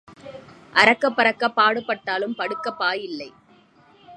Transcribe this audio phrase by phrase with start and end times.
[0.75, 3.29] அறக்கப் பறக்கப் பாடுபட்டாலும் படுக்கப் பாய் இல்லை.